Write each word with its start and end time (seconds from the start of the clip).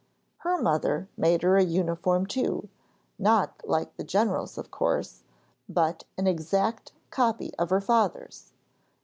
Her 0.37 0.59
mother 0.59 1.09
made 1.15 1.43
her 1.43 1.57
a 1.57 1.63
uniform 1.63 2.25
too, 2.25 2.69
not 3.19 3.61
like 3.63 3.95
the 3.97 4.03
general's, 4.03 4.57
of 4.57 4.71
course, 4.71 5.21
but 5.69 6.05
an 6.17 6.25
exact 6.25 6.91
copy 7.11 7.53
of 7.59 7.69
her 7.69 7.81
father's. 7.81 8.51